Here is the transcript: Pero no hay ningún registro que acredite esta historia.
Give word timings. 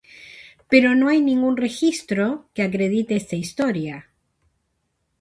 Pero 0.71 0.95
no 0.95 1.09
hay 1.09 1.21
ningún 1.21 1.57
registro 1.57 2.25
que 2.55 2.63
acredite 2.63 3.13
esta 3.15 3.35
historia. 3.35 4.09